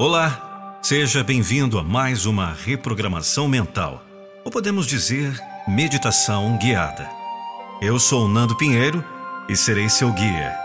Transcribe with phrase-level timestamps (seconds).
[0.00, 4.00] Olá, seja bem-vindo a mais uma reprogramação mental,
[4.44, 5.36] ou podemos dizer,
[5.66, 7.10] meditação guiada.
[7.82, 9.04] Eu sou Nando Pinheiro
[9.48, 10.56] e serei seu guia.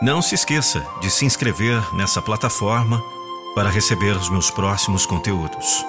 [0.00, 2.98] Não se esqueça de se inscrever nessa plataforma
[3.54, 5.84] para receber os meus próximos conteúdos.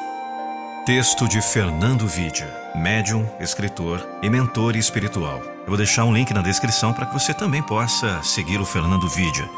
[0.85, 5.41] Texto de Fernando Vidia, médium, escritor e mentor espiritual.
[5.61, 9.07] Eu vou deixar um link na descrição para que você também possa seguir o Fernando
[9.07, 9.49] Vidia,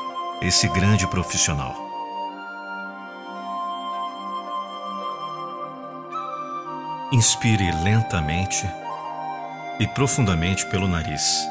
[0.44, 1.91] esse grande profissional.
[7.14, 8.66] Inspire lentamente
[9.78, 11.46] e profundamente pelo nariz.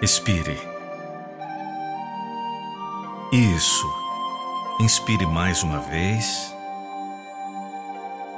[0.00, 0.56] Expire.
[3.32, 3.92] Isso.
[4.78, 6.54] Inspire mais uma vez.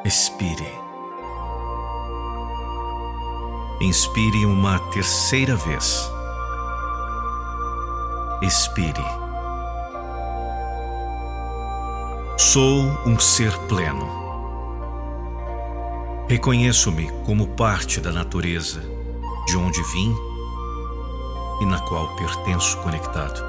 [0.07, 0.73] Expire.
[3.83, 6.11] Inspire uma terceira vez.
[8.41, 9.05] Expire.
[12.39, 14.24] Sou um ser pleno.
[16.27, 18.81] Reconheço-me como parte da natureza
[19.47, 20.17] de onde vim
[21.61, 23.45] e na qual pertenço conectado.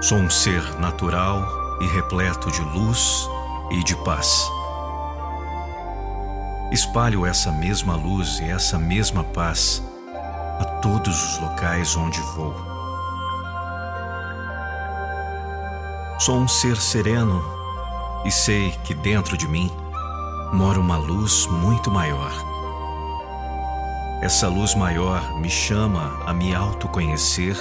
[0.00, 1.46] Sou um ser natural
[1.82, 3.28] e repleto de luz
[3.70, 4.50] e de paz.
[6.72, 9.82] Espalho essa mesma luz e essa mesma paz
[10.58, 12.54] a todos os locais onde vou.
[16.18, 17.44] Sou um ser sereno
[18.24, 19.70] e sei que dentro de mim
[20.54, 22.32] mora uma luz muito maior.
[24.22, 27.56] Essa luz maior me chama a me autoconhecer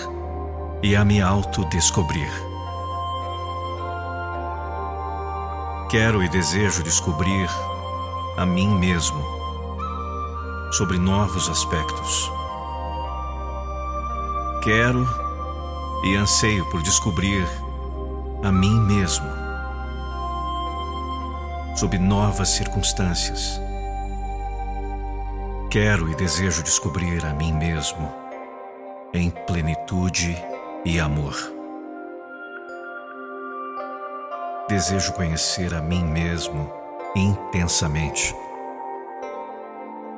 [0.83, 2.29] e a me autodescobrir.
[5.89, 7.49] Quero e desejo descobrir
[8.37, 9.21] a mim mesmo
[10.71, 12.31] sobre novos aspectos.
[14.61, 15.07] Quero
[16.03, 17.47] e anseio por descobrir
[18.43, 19.42] a mim mesmo
[21.75, 23.59] sob novas circunstâncias.
[25.69, 28.13] Quero e desejo descobrir a mim mesmo
[29.13, 30.37] em plenitude
[30.85, 31.35] e amor.
[34.67, 36.71] Desejo conhecer a mim mesmo
[37.15, 38.35] intensamente.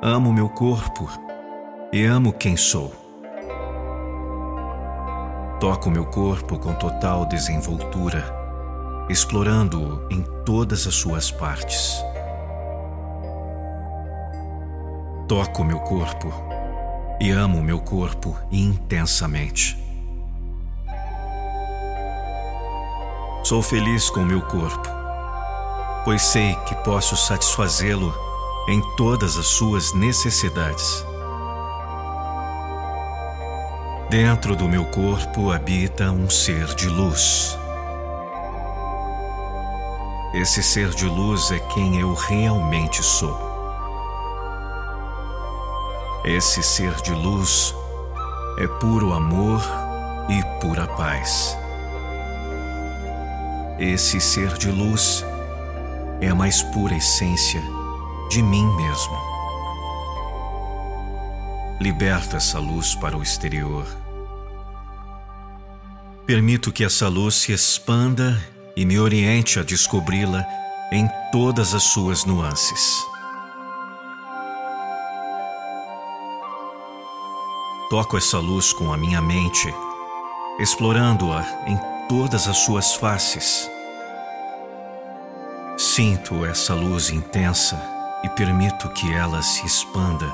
[0.02, 1.08] Amo meu corpo
[1.92, 2.92] e amo quem sou.
[5.58, 8.35] Toco meu corpo com total desenvoltura
[9.08, 12.04] explorando-o em todas as suas partes.
[15.28, 16.32] Toco meu corpo
[17.20, 19.76] e amo meu corpo intensamente.
[23.42, 24.88] Sou feliz com meu corpo,
[26.04, 28.14] pois sei que posso satisfazê-lo
[28.68, 31.04] em todas as suas necessidades.
[34.10, 37.58] Dentro do meu corpo habita um ser de luz.
[40.36, 43.34] Esse ser de luz é quem eu realmente sou.
[46.26, 47.74] Esse ser de luz
[48.58, 49.62] é puro amor
[50.28, 51.56] e pura paz.
[53.78, 55.24] Esse ser de luz
[56.20, 57.62] é a mais pura essência
[58.28, 59.18] de mim mesmo.
[61.80, 63.86] Liberto essa luz para o exterior.
[66.26, 68.38] Permito que essa luz se expanda
[68.76, 70.46] e me oriente a descobri-la
[70.92, 73.02] em todas as suas nuances.
[77.88, 79.72] Toco essa luz com a minha mente,
[80.58, 81.78] explorando-a em
[82.08, 83.70] todas as suas faces.
[85.78, 87.80] Sinto essa luz intensa
[88.22, 90.30] e permito que ela se expanda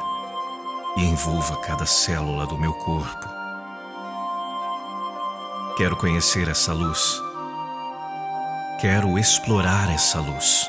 [0.97, 3.29] e envolva cada célula do meu corpo.
[5.77, 7.21] Quero conhecer essa luz
[8.83, 10.69] quero explorar essa luz.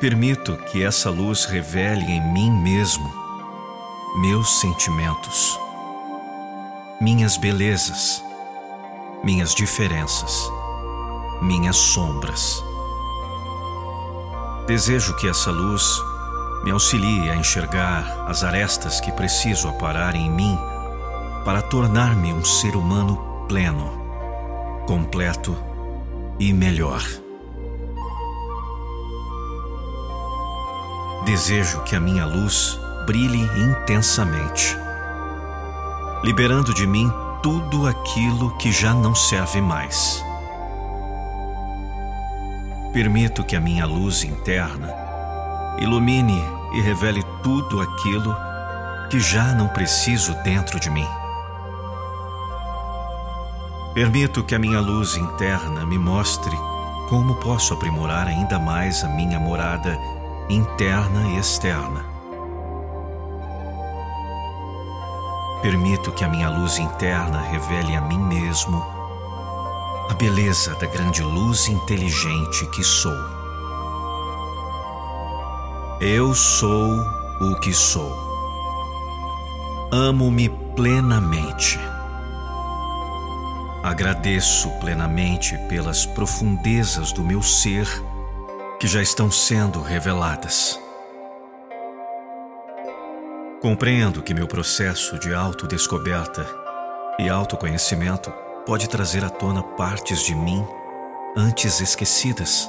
[0.00, 3.12] Permito que essa luz revele em mim mesmo
[4.22, 5.60] meus sentimentos,
[6.98, 8.24] minhas belezas,
[9.22, 10.50] minhas diferenças,
[11.42, 12.64] minhas sombras.
[14.66, 15.84] Desejo que essa luz
[16.64, 20.58] me auxilie a enxergar as arestas que preciso aparar em mim
[21.44, 23.99] para tornar-me um ser humano pleno
[24.90, 25.56] completo
[26.36, 27.00] e melhor.
[31.24, 32.76] Desejo que a minha luz
[33.06, 34.76] brilhe intensamente,
[36.24, 37.08] liberando de mim
[37.40, 40.24] tudo aquilo que já não serve mais.
[42.92, 44.92] Permito que a minha luz interna
[45.78, 46.42] ilumine
[46.74, 48.36] e revele tudo aquilo
[49.08, 51.19] que já não preciso dentro de mim.
[53.94, 56.56] Permito que a minha luz interna me mostre
[57.08, 59.98] como posso aprimorar ainda mais a minha morada
[60.48, 62.04] interna e externa.
[65.60, 68.80] Permito que a minha luz interna revele a mim mesmo
[70.08, 73.16] a beleza da grande luz inteligente que sou.
[76.00, 76.96] Eu sou
[77.40, 78.16] o que sou.
[79.90, 81.78] Amo-me plenamente.
[83.82, 87.86] Agradeço plenamente pelas profundezas do meu ser
[88.78, 90.78] que já estão sendo reveladas.
[93.62, 96.46] Compreendo que meu processo de autodescoberta
[97.18, 98.30] e autoconhecimento
[98.66, 100.62] pode trazer à tona partes de mim
[101.34, 102.68] antes esquecidas,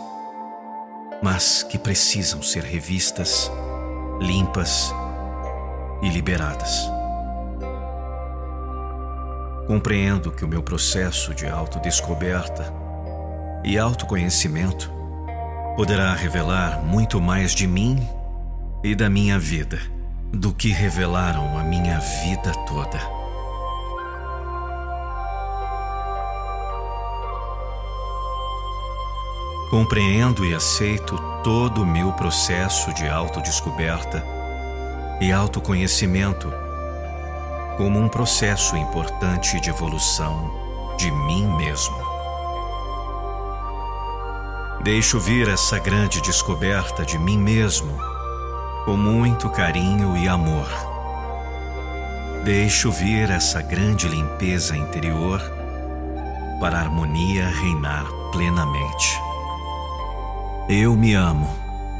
[1.21, 3.51] mas que precisam ser revistas,
[4.21, 4.93] limpas
[6.01, 7.00] e liberadas.
[9.71, 12.73] Compreendo que o meu processo de autodescoberta
[13.63, 14.91] e autoconhecimento
[15.77, 18.05] poderá revelar muito mais de mim
[18.83, 19.79] e da minha vida
[20.33, 22.99] do que revelaram a minha vida toda.
[29.69, 34.21] Compreendo e aceito todo o meu processo de autodescoberta
[35.21, 36.51] e autoconhecimento
[37.81, 40.51] como um processo importante de evolução
[40.99, 41.97] de mim mesmo.
[44.83, 47.97] Deixo vir essa grande descoberta de mim mesmo
[48.85, 50.69] com muito carinho e amor.
[52.43, 55.41] Deixo vir essa grande limpeza interior
[56.59, 59.19] para a harmonia reinar plenamente.
[60.69, 61.49] Eu me amo,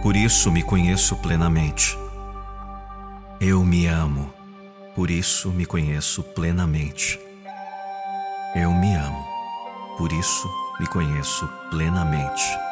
[0.03, 1.97] por isso me conheço plenamente.
[3.39, 4.40] Eu me amo
[4.95, 7.19] por isso me conheço plenamente.
[8.55, 9.25] Eu me amo,
[9.97, 10.49] por isso
[10.79, 12.70] me conheço plenamente.